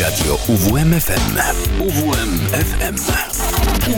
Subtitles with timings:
[0.00, 1.36] Radio UWMFM.
[1.80, 2.96] UWMFM.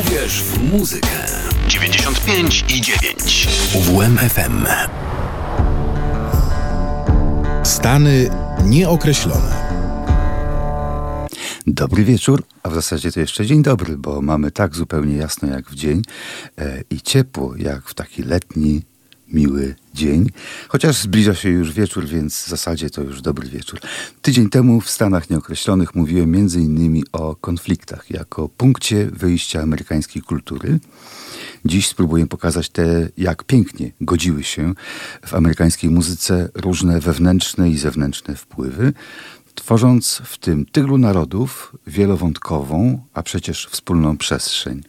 [0.01, 1.27] Uwierz w muzykę.
[1.69, 3.48] 95 i 9.
[3.74, 4.67] UWMFM.
[7.62, 8.30] Stany
[8.65, 9.75] nieokreślone.
[11.66, 15.70] Dobry wieczór, a w zasadzie to jeszcze dzień dobry, bo mamy tak zupełnie jasno jak
[15.70, 16.02] w dzień
[16.58, 18.82] e, i ciepło jak w taki letni,
[19.29, 20.30] miły dzień.
[20.68, 23.80] Chociaż zbliża się już wieczór, więc w zasadzie to już dobry wieczór.
[24.22, 30.80] Tydzień temu w Stanach Nieokreślonych mówiłem innymi o konfliktach jako punkcie wyjścia amerykańskiej kultury.
[31.64, 34.75] Dziś spróbuję pokazać te, jak pięknie godziły się
[35.27, 38.92] w amerykańskiej muzyce różne wewnętrzne i zewnętrzne wpływy
[39.55, 44.83] tworząc w tym tylu narodów wielowątkową, a przecież wspólną przestrzeń.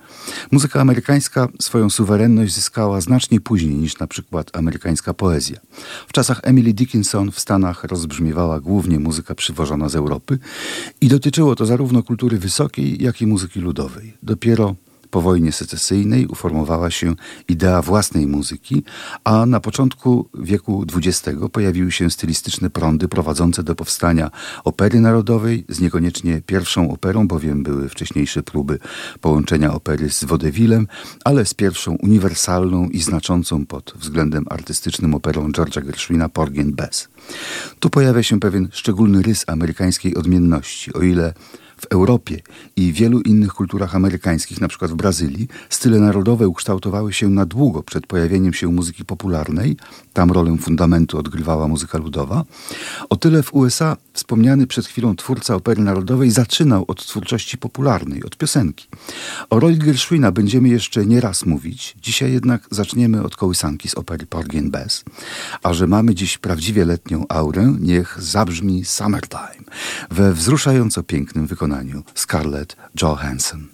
[0.51, 5.59] Muzyka amerykańska swoją suwerenność zyskała znacznie później niż na przykład amerykańska poezja.
[6.07, 10.39] W czasach Emily Dickinson w Stanach rozbrzmiewała głównie muzyka przywożona z Europy
[11.01, 14.13] i dotyczyło to zarówno kultury wysokiej, jak i muzyki ludowej.
[14.23, 14.75] Dopiero
[15.15, 17.15] po wojnie secesyjnej uformowała się
[17.47, 18.83] idea własnej muzyki,
[19.23, 24.31] a na początku wieku XX pojawiły się stylistyczne prądy prowadzące do powstania
[24.63, 28.79] opery narodowej, z niekoniecznie pierwszą operą, bowiem były wcześniejsze próby
[29.21, 30.87] połączenia opery z vaudevillem,
[31.25, 37.07] ale z pierwszą uniwersalną i znaczącą pod względem artystycznym operą George'a Gershwina Porgy and Bess.
[37.79, 41.33] Tu pojawia się pewien szczególny rys amerykańskiej odmienności, o ile
[41.85, 42.41] w Europie
[42.75, 48.07] i wielu innych kulturach amerykańskich, przykład w Brazylii, style narodowe ukształtowały się na długo przed
[48.07, 49.77] pojawieniem się muzyki popularnej.
[50.15, 52.43] Tam rolę fundamentu odgrywała muzyka ludowa.
[53.09, 58.37] O tyle w USA wspomniany przed chwilą twórca opery narodowej zaczynał od twórczości popularnej, od
[58.37, 58.87] piosenki.
[59.49, 61.95] O roli Gershwina będziemy jeszcze nie raz mówić.
[62.01, 65.03] Dzisiaj jednak zaczniemy od kołysanki z opery Porgy and Bess.
[65.63, 69.65] A że mamy dziś prawdziwie letnią aurę, niech zabrzmi Summertime
[70.11, 73.67] we wzruszająco pięknym wykonaniu Scarlett Johansson.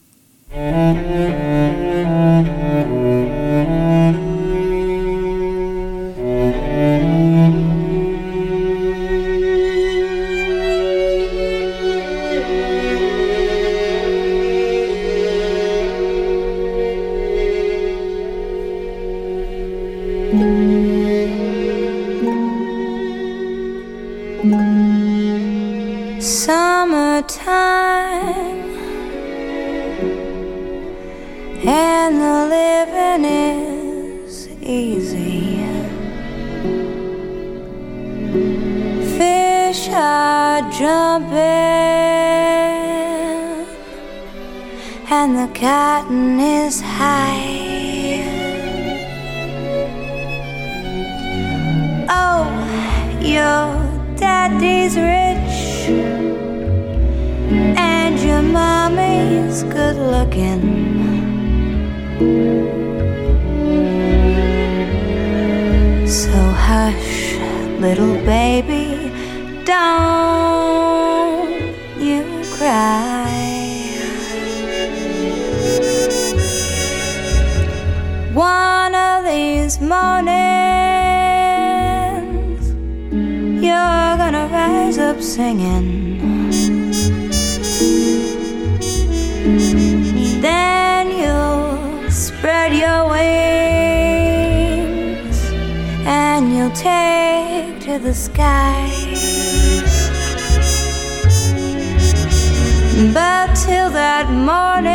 [103.10, 104.94] But till that morning,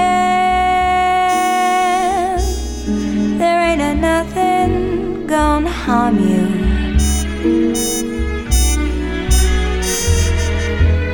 [3.37, 6.47] there ain't a nothing gonna harm you.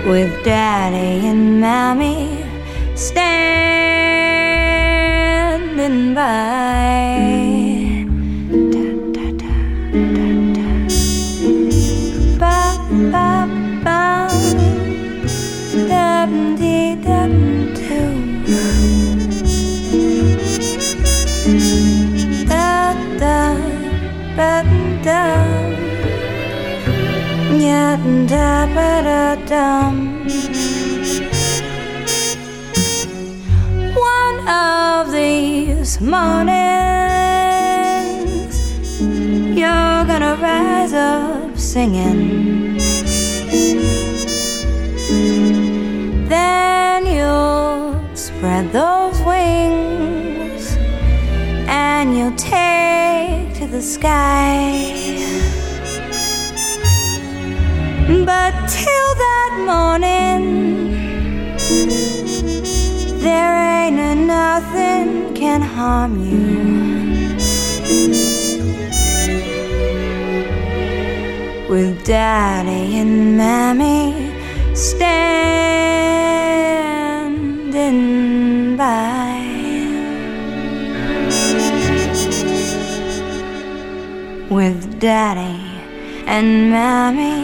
[0.07, 2.45] With daddy and mommy
[2.95, 3.35] standing
[6.15, 7.12] by.
[29.53, 30.09] One
[34.49, 37.13] of these mornings,
[39.03, 42.79] you're gonna rise up singing.
[46.29, 50.77] Then you'll spread those wings
[51.69, 54.89] and you'll take to the sky.
[58.25, 58.92] But
[59.67, 60.43] morning,
[63.27, 66.47] There ain't a nothing can harm you.
[71.69, 74.33] With daddy and mammy
[74.75, 75.17] standing
[78.77, 79.41] by.
[84.51, 85.59] With daddy
[86.27, 87.42] and mammy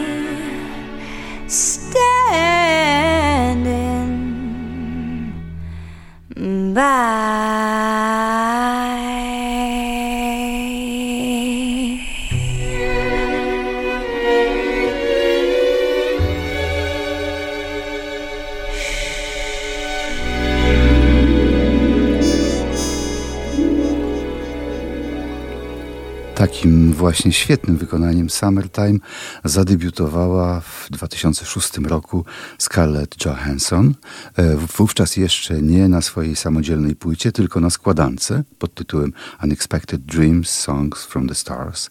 [26.39, 28.99] Takim właśnie świetnym wykonaniem Summertime
[29.43, 32.25] zadebiutowała w 2006 roku
[32.57, 33.95] Scarlett Johansson.
[34.35, 39.13] E, wówczas jeszcze nie na swojej samodzielnej płycie, tylko na składance pod tytułem
[39.43, 41.89] Unexpected Dreams Songs from the Stars.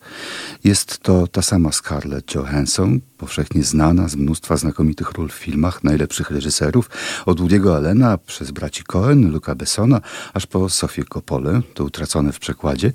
[0.65, 6.31] Jest to ta sama Scarlett Johansson, powszechnie znana z mnóstwa znakomitych ról w filmach najlepszych
[6.31, 6.91] reżyserów,
[7.27, 10.01] od Woody'ego Allena przez braci Cohen, Luca Bessona,
[10.35, 12.93] aż po Sofię Coppolę, to utracone w przekładzie.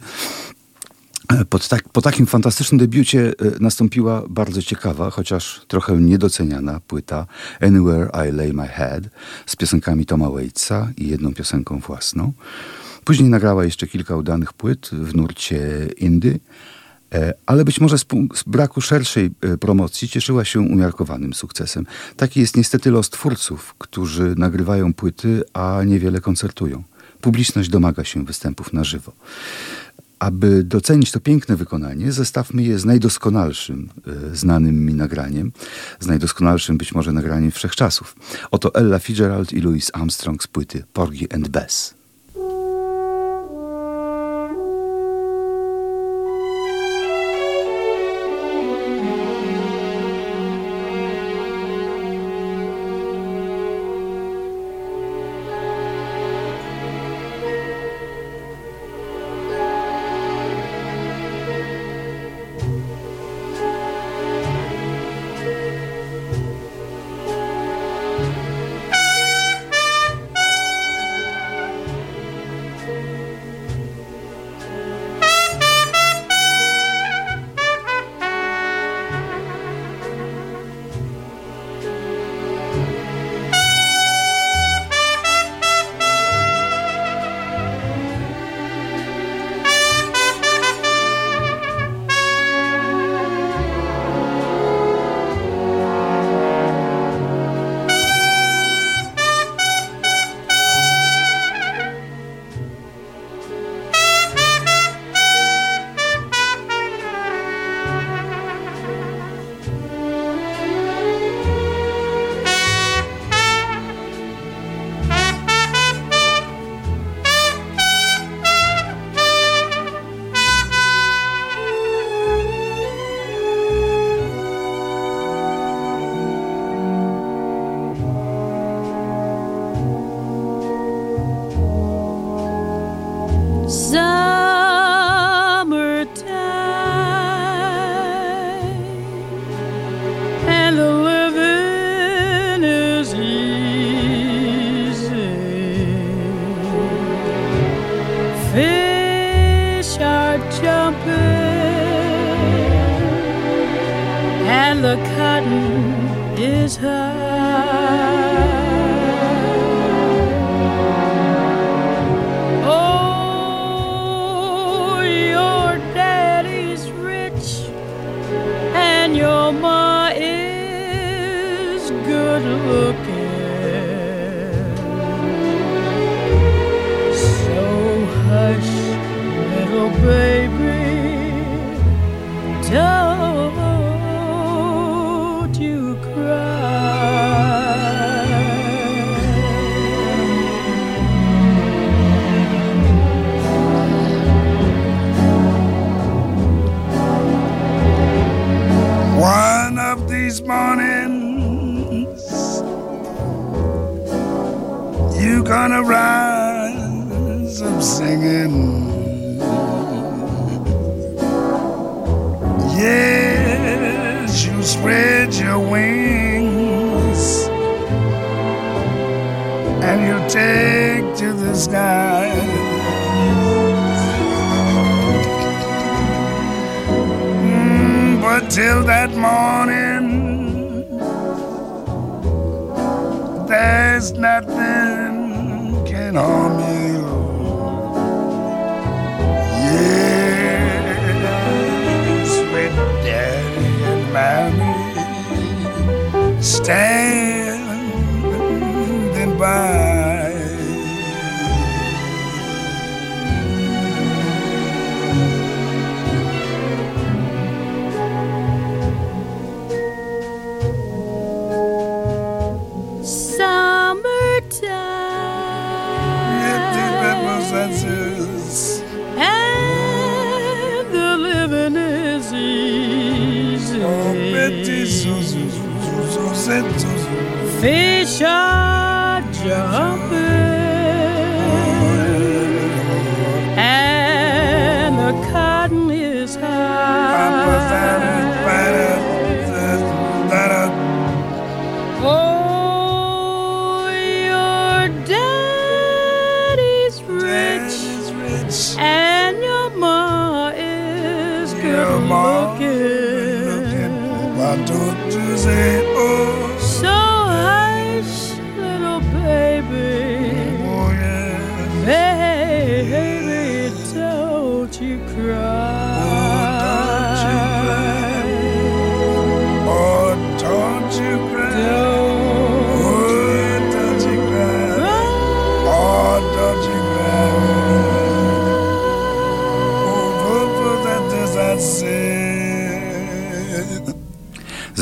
[1.69, 7.25] Tak, po takim fantastycznym debiucie e, nastąpiła bardzo ciekawa, chociaż trochę niedoceniana płyta
[7.61, 9.03] Anywhere I Lay My Head
[9.45, 12.33] z piosenkami Toma Waitsa i jedną piosenką własną.
[13.03, 16.39] Później nagrała jeszcze kilka udanych płyt w nurcie Indy,
[17.13, 18.05] e, ale być może z,
[18.35, 21.85] z, braku szerszej e, promocji cieszyła się umiarkowanym sukcesem.
[22.17, 26.83] Taki jest niestety los twórców, którzy nagrywają płyty, a niewiele koncertują.
[27.21, 29.11] Publiczność domaga się występów na żywo.
[30.23, 35.51] Aby docenić to piękne wykonanie, zestawmy je z najdoskonalszym e, znanym mi nagraniem,
[35.99, 38.15] z najdoskonalszym być może nagraniem wszechczasów.
[38.51, 41.93] Oto Ella Fitzgerald i Louis Armstrong z płyty Porgy and Bess.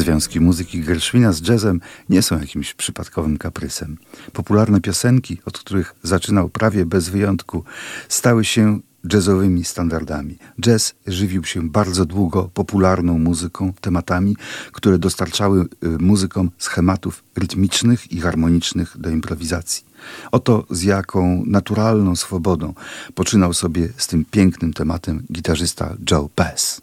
[0.02, 3.98] Związki muzyki Gershwina z jazzem nie są jakimś przypadkowym kaprysem.
[4.34, 7.64] Popularne piosenki, od których zaczynał prawie bez wyjątku,
[8.10, 8.80] stały się
[9.14, 10.38] jazzowymi standardami.
[10.62, 14.36] Jazz żywił się bardzo długo popularną muzyką, tematami,
[14.72, 19.86] które dostarczały y, muzykom schematów rytmicznych i harmonicznych do improwizacji.
[20.32, 22.74] Oto z jaką naturalną swobodą
[23.16, 26.82] poczynał sobie z tym pięknym tematem gitarzysta Joe Pass.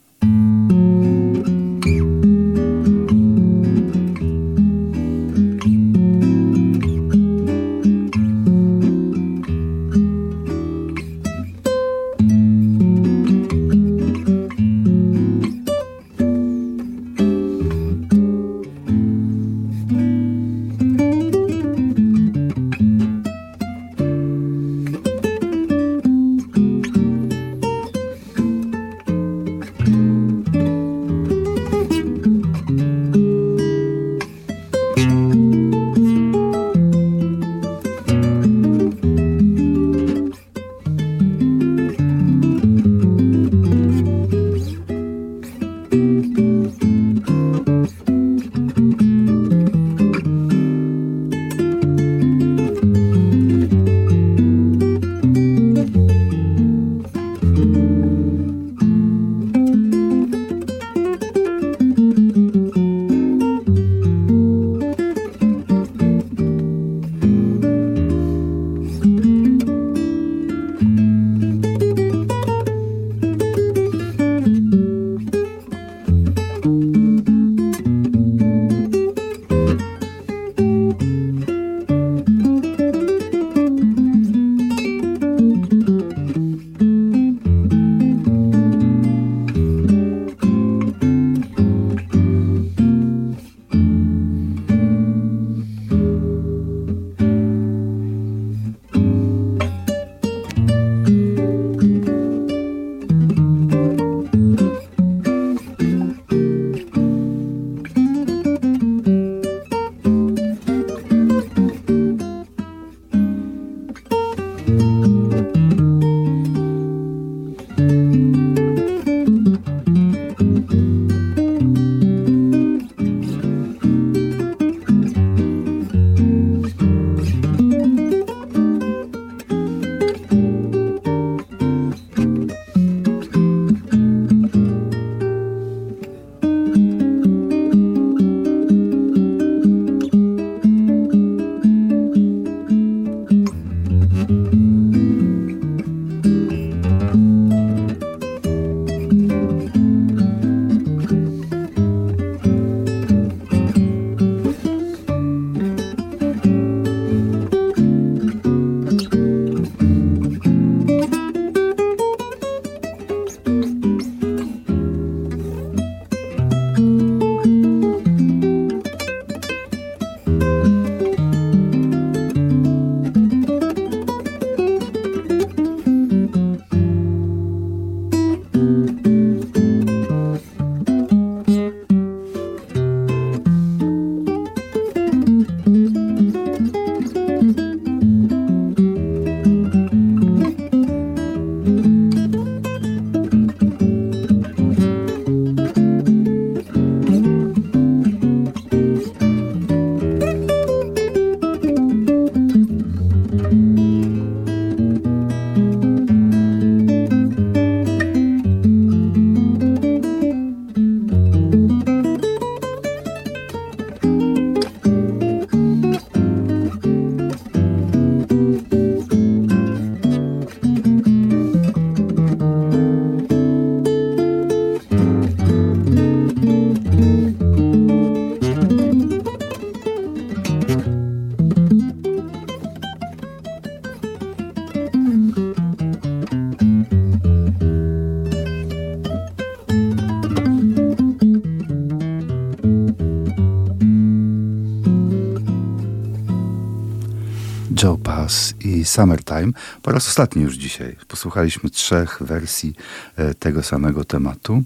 [248.88, 249.52] Summertime.
[249.82, 250.96] Po raz ostatni już dzisiaj.
[251.08, 252.74] Posłuchaliśmy trzech wersji
[253.16, 254.62] e, tego samego tematu.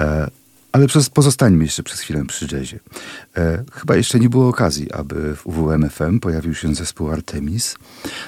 [0.00, 0.30] E,
[0.72, 2.80] ale przez, pozostańmy jeszcze przez chwilę przy jazzie.
[3.36, 7.76] E, chyba jeszcze nie było okazji, aby w UWMFM pojawił się zespół Artemis,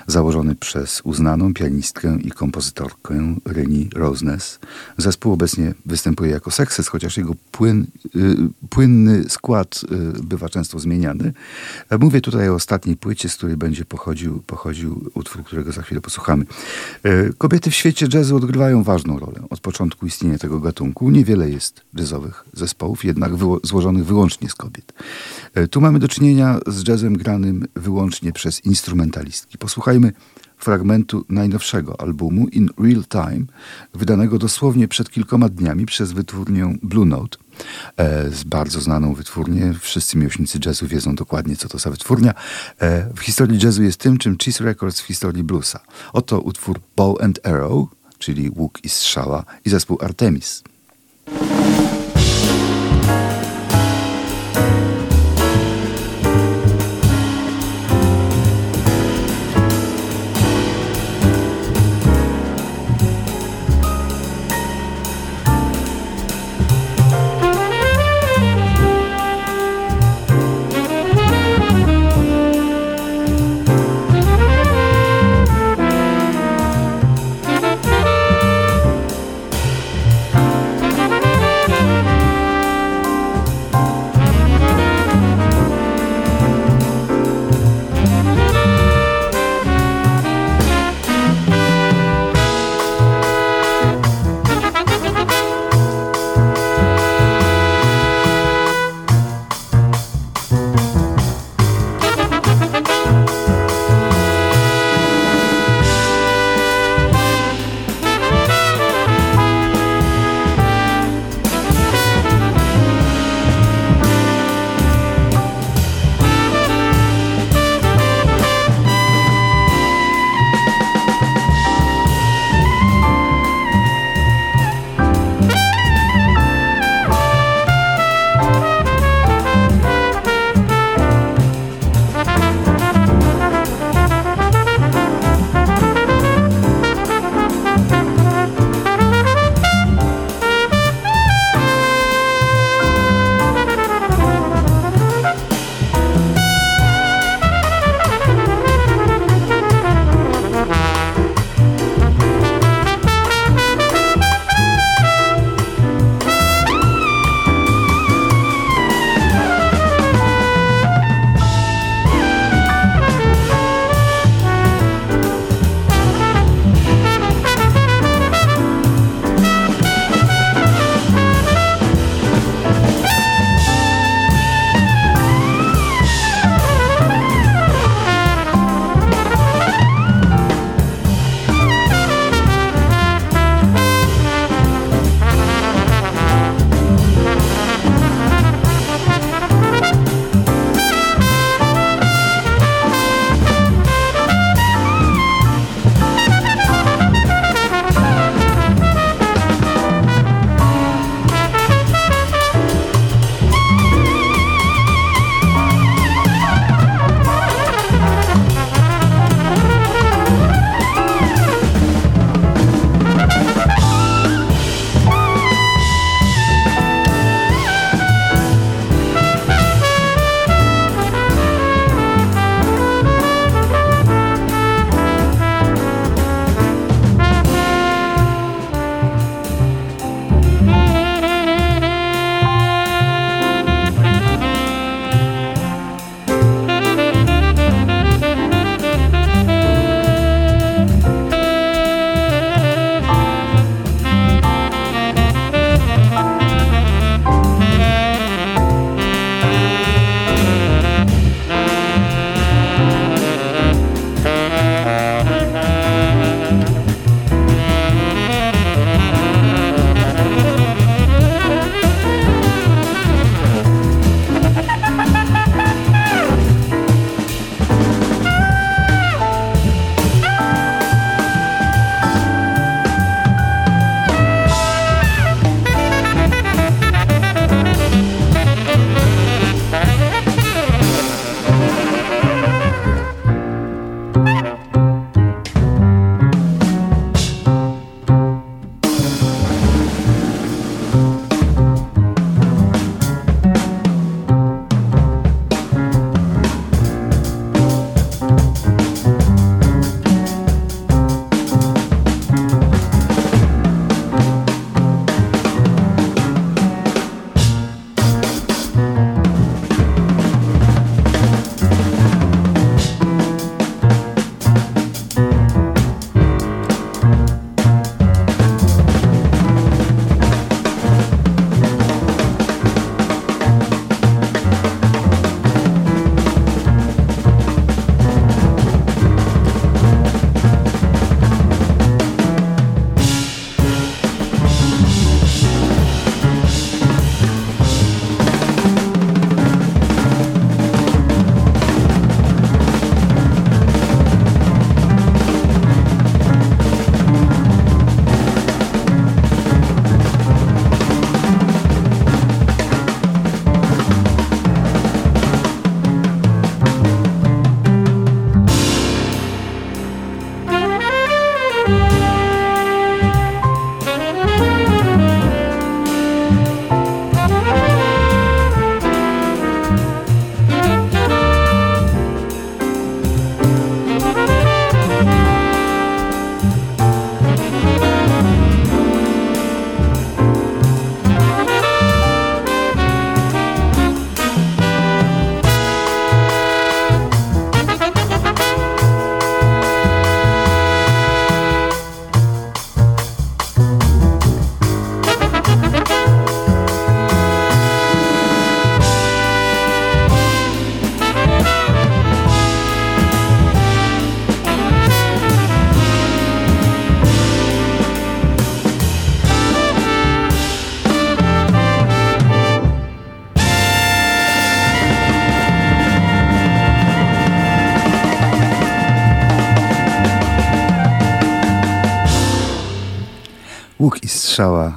[0.07, 4.59] założony przez uznaną pianistkę i kompozytorkę Reni Roseness.
[4.99, 7.87] Zespół obecnie występuje jako Success, chociaż jego płyn,
[8.17, 8.37] y,
[8.71, 9.81] płynny skład
[10.19, 11.33] y, bywa często zmieniany.
[12.01, 16.45] Mówię tutaj o ostatniej płycie, z której będzie pochodził, pochodził utwór, którego za chwilę posłuchamy.
[17.03, 19.41] E, kobiety w świecie jazzu odgrywają ważną rolę.
[19.51, 24.93] Od początku istnienia tego gatunku niewiele jest jazzowych zespołów, jednak wyło- złożonych wyłącznie z kobiet.
[25.55, 29.59] E, Tu mamy do czynienia z jazzem granym wyłącznie przez instrumentalistki.
[29.97, 30.13] Posłuchajmy
[30.59, 33.47] fragmentu najnowszego albumu In Real Time,
[33.95, 37.39] wydanego dosłownie przed kilkoma dniami przez wytwórnię Blue Note.
[37.97, 39.75] E, z bardzo znaną wytwórnię.
[39.81, 42.35] Wszyscy miłośnicy jazzu wiedzą dokładnie, co to za wytwórnia.
[42.79, 45.81] E, w historii jazzu jest tym, czym Cheese Records w historii bluesa.
[46.13, 50.63] Oto utwór Bow and Arrow, czyli łuk i strzała, i zespół Artemis.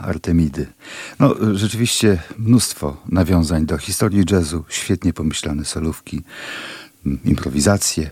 [0.09, 0.65] Artemidy.
[1.19, 6.21] No, rzeczywiście mnóstwo nawiązań do historii jazzu, świetnie pomyślane solówki,
[7.25, 8.11] improwizacje,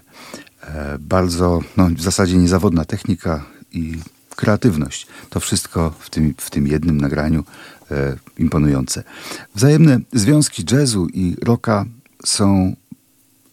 [0.62, 3.96] e, bardzo, no, w zasadzie niezawodna technika i
[4.36, 5.08] kreatywność.
[5.30, 7.44] To wszystko w tym, w tym jednym nagraniu
[7.92, 9.04] e, imponujące.
[9.56, 11.86] Wzajemne związki jazzu i rocka
[12.26, 12.76] są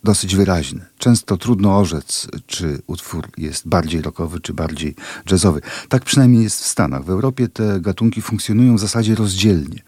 [0.05, 0.87] dosyć wyraźne.
[0.99, 4.95] Często trudno orzec, czy utwór jest bardziej rockowy, czy bardziej
[5.31, 5.61] jazzowy.
[5.89, 7.05] Tak przynajmniej jest w Stanach.
[7.05, 9.83] W Europie te gatunki funkcjonują w zasadzie rozdzielnie.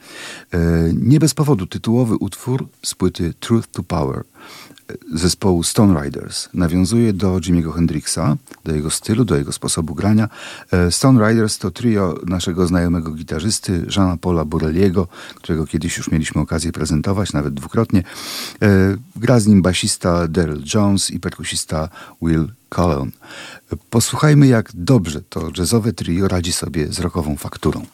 [0.52, 0.58] E,
[0.94, 4.24] nie bez powodu tytułowy utwór z płyty Truth to Power
[5.14, 6.48] zespołu Stone Riders.
[6.54, 10.28] Nawiązuje do Jimmy'ego Hendrixa, do jego stylu, do jego sposobu grania.
[10.72, 16.40] E, Stone Riders to trio naszego znajomego gitarzysty Jeana Paula Borelliego, którego kiedyś już mieliśmy
[16.40, 18.02] okazję prezentować, nawet dwukrotnie.
[18.62, 21.88] E, gra z nim basista Daryl Jones i perkusista
[22.22, 23.10] Will Cullen.
[23.90, 27.86] Posłuchajmy, jak dobrze to jazzowe trio radzi sobie z rockową fakturą.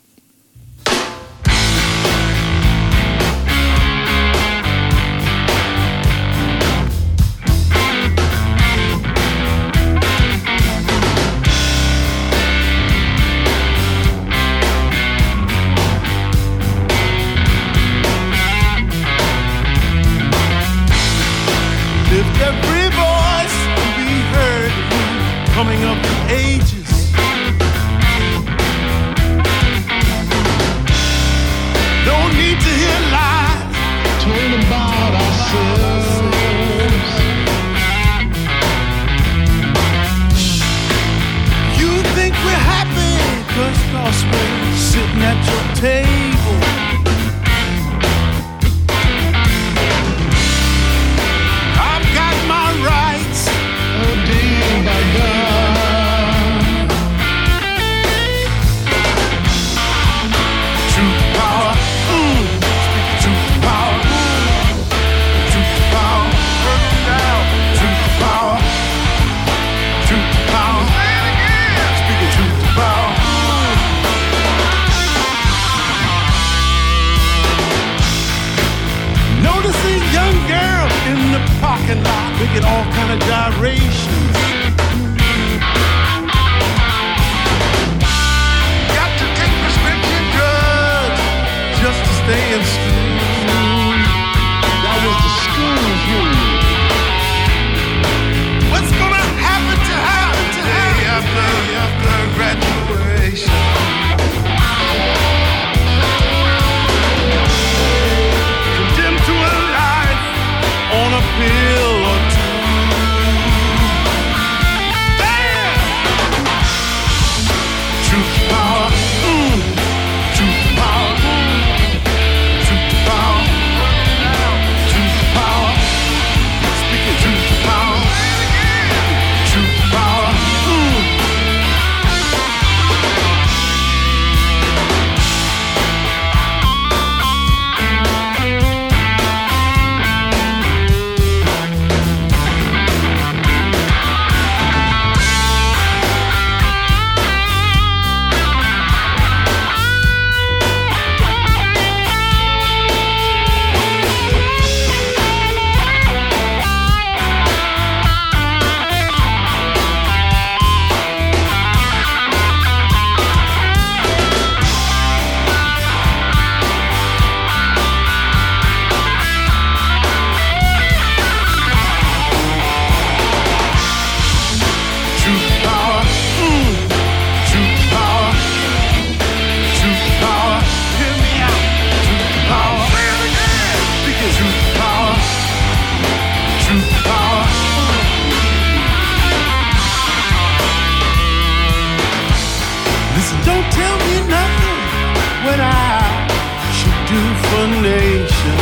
[197.42, 198.56] explanation.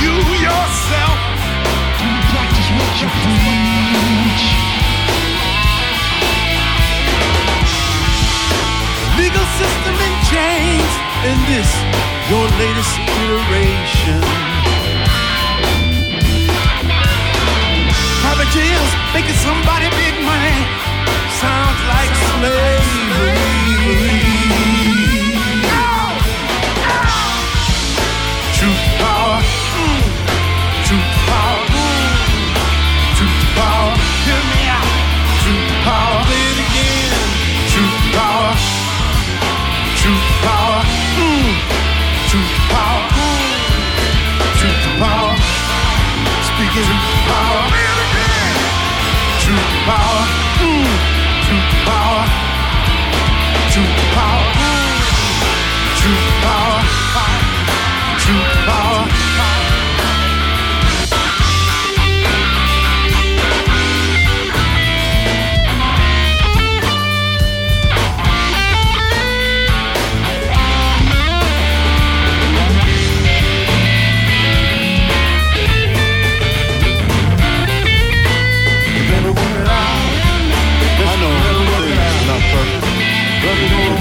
[0.00, 1.18] You yourself,
[2.02, 4.44] you practice what you preach.
[9.18, 10.92] Legal system in chains,
[11.28, 11.70] and this
[12.30, 14.20] your latest iteration.
[18.24, 20.56] private jails making somebody big money
[21.40, 23.43] sounds like slavery.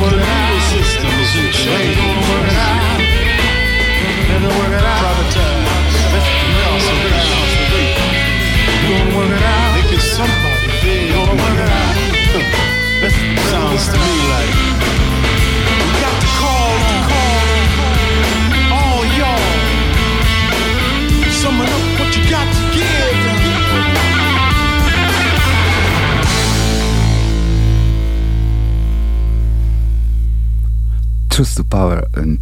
[0.04, 0.24] work it
[0.72, 1.98] system is in shape.
[2.30, 3.00] Work it out.
[4.28, 4.52] Gonna
[8.84, 9.74] Gonna work it out.
[10.18, 10.96] Somebody.
[11.14, 11.96] Gonna work it out.
[13.50, 14.23] Sounds to me.
[31.34, 32.38] Trust to Power and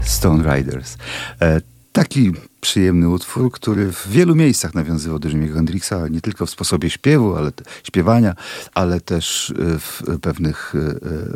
[0.00, 0.96] Stone Riders.
[1.42, 1.60] E,
[1.92, 6.90] taki przyjemny utwór, który w wielu miejscach nawiązywał do Jimmy'ego Hendrixa, nie tylko w sposobie
[6.90, 8.34] śpiewu, ale te, śpiewania,
[8.74, 10.74] ale też e, w pewnych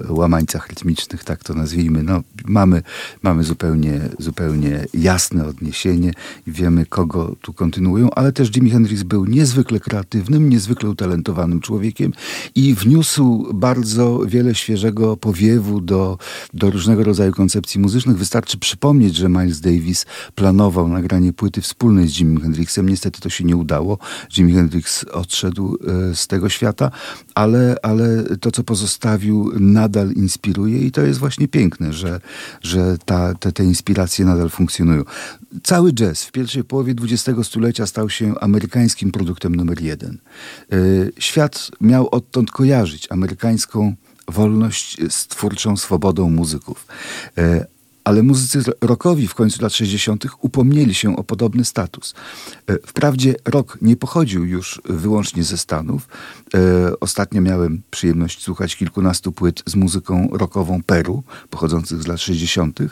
[0.08, 2.02] e, łamańcach rytmicznych, tak to nazwijmy.
[2.02, 2.82] No, mamy,
[3.22, 6.12] mamy zupełnie, zupełnie jasne odniesienie
[6.46, 12.12] i wiemy, kogo tu kontynuują, ale też Jimi Hendrix był niezwykle kreatywnym, niezwykle utalentowanym człowiekiem
[12.54, 16.18] i wniósł bardzo wiele świeżego powiewu do,
[16.54, 18.18] do różnego rodzaju koncepcji muzycznych.
[18.18, 22.88] Wystarczy przypomnieć, że Miles Davis planował nagranie nagranie płyty wspólnej z Jimi Hendrixem.
[22.88, 23.98] Niestety to się nie udało.
[24.36, 25.78] Jimi Hendrix odszedł
[26.10, 26.90] e, z tego świata,
[27.34, 32.20] ale, ale to, co pozostawił, nadal inspiruje i to jest właśnie piękne, że,
[32.62, 35.02] że ta, te, te inspiracje nadal funkcjonują.
[35.62, 40.18] Cały jazz w pierwszej połowie XX stulecia stał się amerykańskim produktem numer jeden.
[40.72, 40.76] E,
[41.18, 43.94] świat miał odtąd kojarzyć amerykańską
[44.28, 46.86] wolność z twórczą swobodą muzyków.
[48.04, 50.24] Ale muzycy rockowi w końcu lat 60.
[50.40, 52.14] upomnieli się o podobny status.
[52.66, 56.08] E, wprawdzie rock nie pochodził już wyłącznie ze Stanów.
[56.54, 62.80] E, ostatnio miałem przyjemność słuchać kilkunastu płyt z muzyką rockową Peru, pochodzących z lat 60.
[62.80, 62.86] E,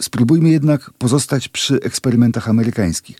[0.00, 3.16] spróbujmy jednak pozostać przy eksperymentach amerykańskich.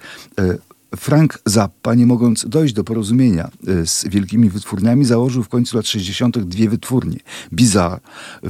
[0.96, 5.86] Frank Zappa, nie mogąc dojść do porozumienia e, z wielkimi wytwórniami, założył w końcu lat
[5.86, 6.38] 60.
[6.38, 7.18] dwie wytwórnie.
[7.52, 8.00] Bizarre,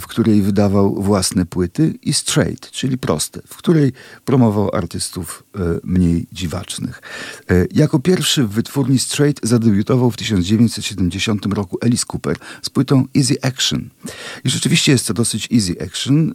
[0.01, 3.93] w której wydawał własne płyty i Straight, czyli proste, w której
[4.25, 7.03] promował artystów e, mniej dziwacznych.
[7.51, 13.35] E, jako pierwszy w wytwórni Straight zadebiutował w 1970 roku Alice Cooper z płytą Easy
[13.43, 13.91] Action.
[14.45, 16.35] I rzeczywiście jest to dosyć easy action.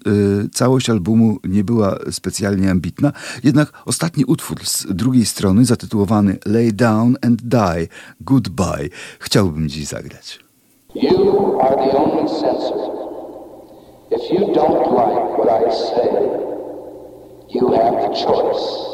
[0.53, 6.71] Całość albumu nie była specjalnie ambitna, jednak ostatni utwór z drugiej strony zatytułowany zatytułowany Lay
[6.71, 7.87] Down and Die,
[8.21, 8.89] Goodbye.
[9.19, 10.39] Chciałbym dziś zagrać.
[10.95, 12.77] You are the only censor.
[14.11, 16.09] If you don't like what I say,
[17.49, 18.87] you have the choice.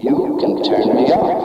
[0.00, 1.44] You can turn me off.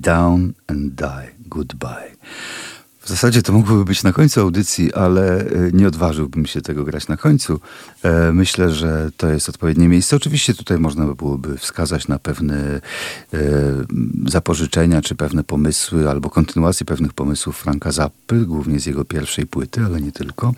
[0.00, 1.34] Down and Die.
[1.46, 2.16] Goodbye.
[3.08, 7.08] W zasadzie to mogłoby być na końcu audycji, ale e, nie odważyłbym się tego grać
[7.08, 7.60] na końcu.
[8.02, 10.16] E, myślę, że to jest odpowiednie miejsce.
[10.16, 12.80] Oczywiście tutaj można by byłoby wskazać na pewne
[13.34, 13.38] e,
[14.26, 19.80] zapożyczenia, czy pewne pomysły, albo kontynuację pewnych pomysłów Franka Zappy, głównie z jego pierwszej płyty,
[19.84, 20.54] ale nie tylko.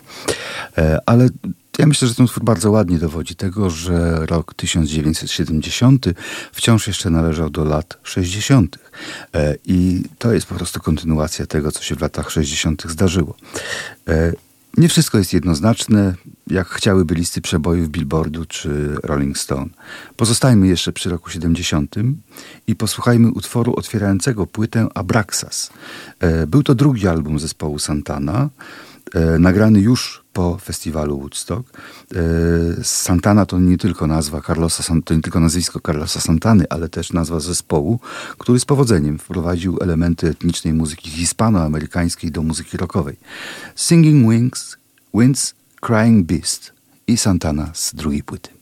[1.05, 1.29] Ale
[1.77, 6.05] ja myślę, że ten utwór bardzo ładnie dowodzi tego, że rok 1970
[6.51, 8.77] wciąż jeszcze należał do lat 60.
[9.33, 12.83] E, I to jest po prostu kontynuacja tego, co się w latach 60.
[12.89, 13.35] zdarzyło.
[14.07, 14.33] E,
[14.77, 16.15] nie wszystko jest jednoznaczne,
[16.47, 19.69] jak chciałyby listy przebojów Billboardu czy Rolling Stone.
[20.17, 21.95] Pozostajmy jeszcze przy roku 70
[22.67, 25.69] i posłuchajmy utworu otwierającego płytę Abraxas.
[26.19, 28.49] E, był to drugi album zespołu Santana,
[29.39, 31.77] nagrany już po festiwalu Woodstock.
[32.15, 37.13] E, Santana to nie tylko nazwa Carlosa, to nie tylko nazwisko Carlosa Santany, ale też
[37.13, 37.99] nazwa zespołu,
[38.37, 43.17] który z powodzeniem wprowadził elementy etnicznej muzyki hispanoamerykańskiej do muzyki rockowej.
[43.75, 44.77] Singing Wings,
[45.13, 46.73] Winds, Crying Beast
[47.07, 48.60] i Santana z drugiej płyty.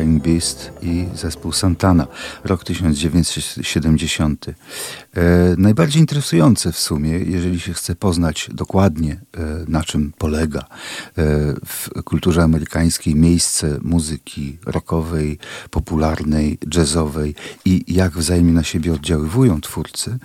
[0.00, 2.06] Crying Beast i zespół Santana,
[2.44, 4.46] rok 1970.
[4.48, 4.54] E,
[5.58, 10.64] najbardziej interesujące w sumie, jeżeli się chce poznać dokładnie, e, na czym polega e,
[11.66, 15.38] w kulturze amerykańskiej miejsce muzyki rockowej,
[15.70, 17.34] popularnej, jazzowej
[17.64, 20.18] i jak wzajemnie na siebie oddziaływują twórcy,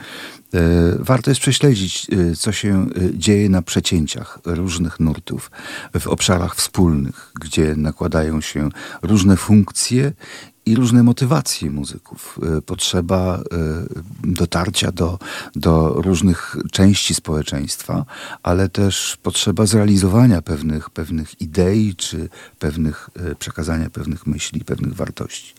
[1.00, 5.52] warto jest prześledzić, e, co się e, dzieje na przecięciach różnych nurtów,
[6.00, 8.70] w obszarach wspólnych, gdzie nakładają się
[9.02, 10.12] różne funkcje
[10.66, 12.40] i różne motywacje muzyków.
[12.58, 13.42] E, potrzeba e,
[14.24, 15.20] dotarcia do,
[15.56, 18.06] do różnych części społeczeństwa,
[18.44, 22.30] ale też potrzeba zrealizowania pewnych, pewnych idei, czy
[22.60, 25.54] pewnych, e, przekazania pewnych myśli, pewnych wartości.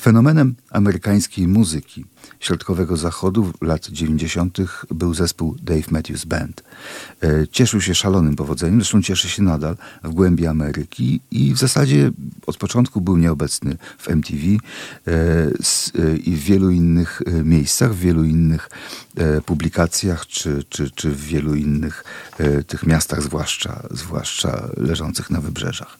[0.00, 2.04] Fenomenem amerykańskiej muzyki
[2.40, 4.58] środkowego zachodu lat 90.
[4.90, 6.62] był zespół Dave Matthews Band.
[7.50, 12.10] Cieszył się szalonym powodzeniem, zresztą cieszy się nadal w głębi Ameryki i w zasadzie
[12.46, 14.40] od początku był nieobecny w MTV
[15.06, 18.70] E, e, i w wielu innych e, miejscach, w wielu innych
[19.46, 22.04] publikacjach, czy, czy, czy w wielu innych
[22.66, 25.98] tych miastach, zwłaszcza, zwłaszcza leżących na wybrzeżach.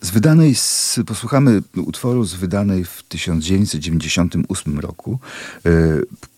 [0.00, 5.15] Z wydanej, z, posłuchamy utworu z wydanej w 1998 roku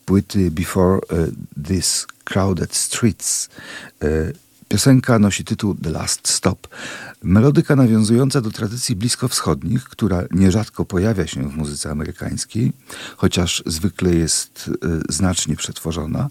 [0.04, 1.00] płyty Before
[1.66, 3.48] This Crowded Streets
[4.68, 6.68] Piosenka nosi tytuł The Last Stop.
[7.22, 12.72] Melodyka nawiązująca do tradycji bliskowschodnich, która nierzadko pojawia się w muzyce amerykańskiej,
[13.16, 14.70] chociaż zwykle jest
[15.08, 16.28] znacznie przetworzona,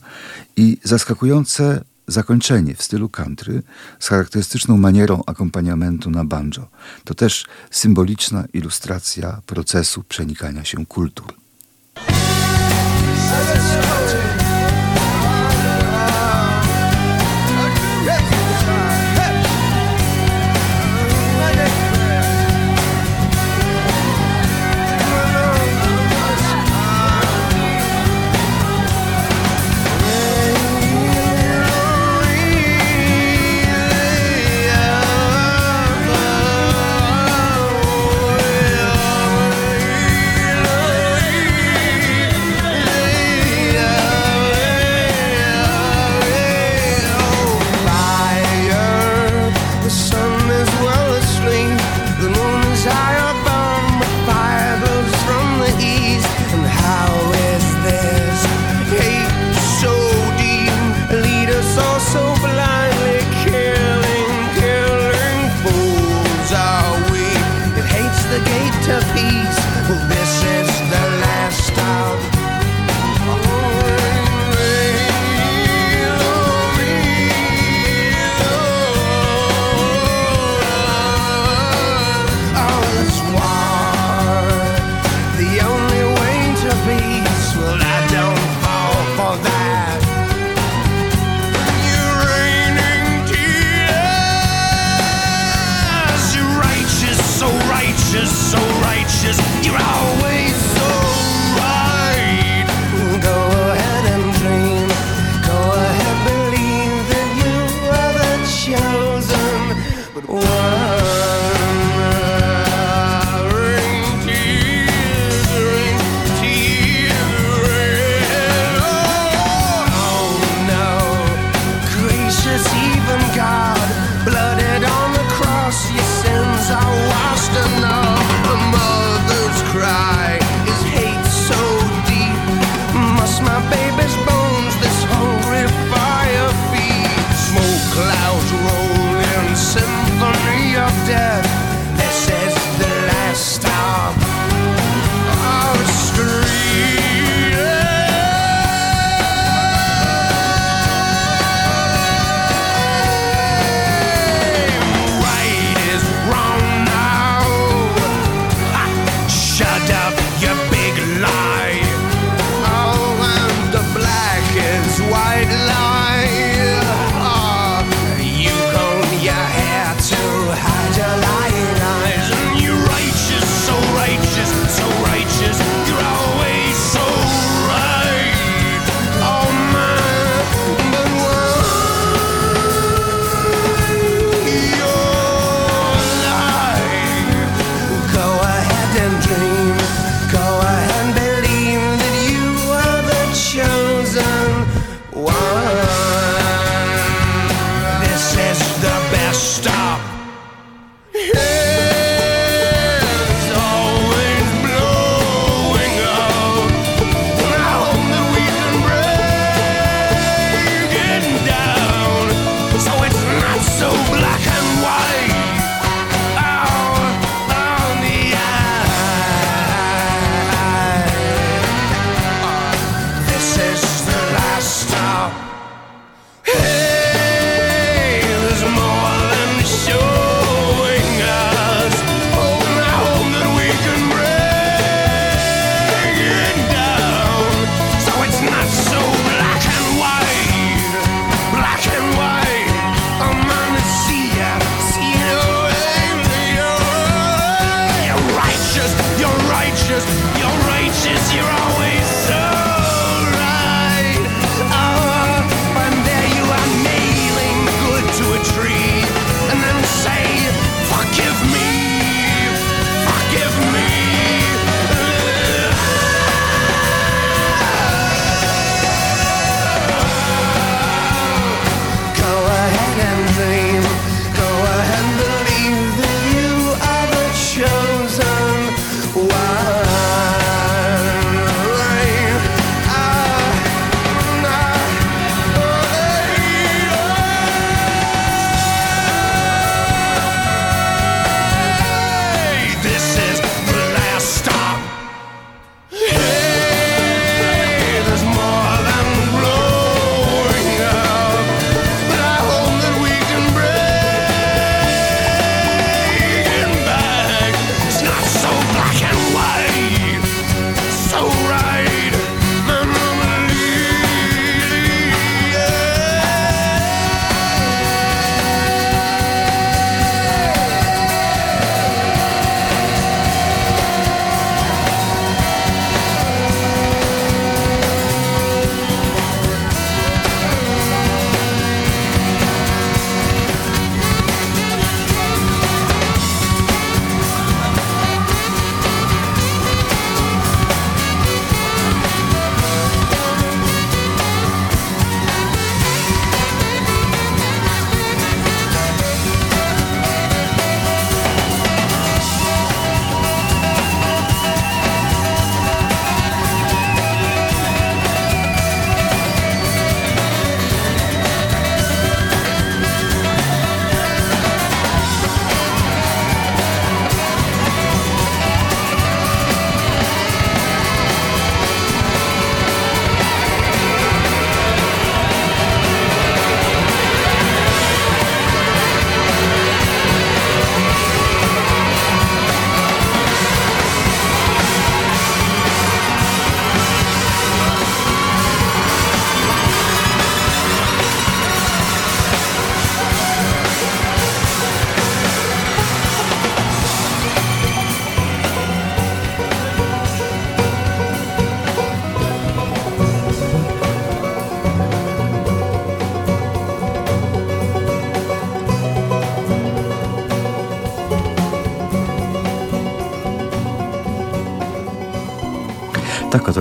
[0.56, 3.64] i zaskakujące zakończenie w stylu country
[4.00, 6.68] z charakterystyczną manierą akompaniamentu na banjo.
[7.04, 11.34] To też symboliczna ilustracja procesu przenikania się kultur.
[13.30, 14.57] Tak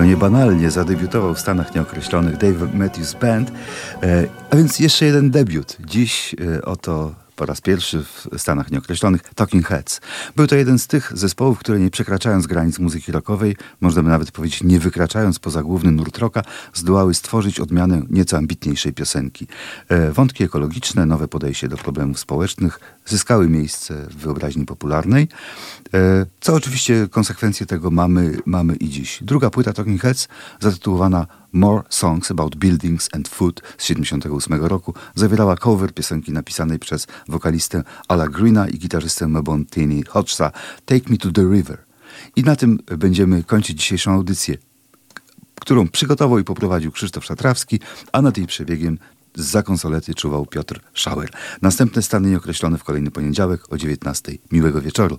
[0.07, 3.53] niebanalnie zadebiutował w Stanach Nieokreślonych Dave Matthews Band,
[4.03, 5.77] e, a więc jeszcze jeden debiut.
[5.87, 10.01] Dziś e, oto po raz pierwszy w Stanach Nieokreślonych Talking Heads.
[10.37, 14.31] Był to jeden z tych zespołów, które nie przekraczając granic muzyki rockowej, można by nawet
[14.31, 16.43] powiedzieć nie wykraczając poza główny nurt rocka,
[16.75, 19.47] zdołały stworzyć odmianę nieco ambitniejszej piosenki.
[19.89, 25.29] E, wątki ekologiczne, nowe podejście do problemów społecznych zyskały miejsce w wyobraźni popularnej,
[25.95, 29.19] e, co oczywiście konsekwencje tego mamy, mamy i dziś.
[29.23, 30.29] Druga płyta Talking Heads
[30.61, 37.07] zatytułowana More Songs About Buildings and Food z 1978 roku zawierała cover piosenki napisanej przez
[37.29, 37.83] wokalistę
[38.17, 40.53] Ala Greena i gitarzystę Mebontini Hodgsa
[40.87, 41.79] Take Me to the River.
[42.37, 44.57] I na tym będziemy kończyć dzisiejszą audycję,
[45.61, 47.81] którą przygotował i poprowadził Krzysztof Szatrawski,
[48.13, 48.99] a nad jej przebiegiem
[49.35, 51.31] za konsolety czuwał Piotr Schauer.
[51.63, 54.33] Następne stany nieokreślone w kolejny poniedziałek o 19.
[54.53, 55.19] Miłego wieczoru.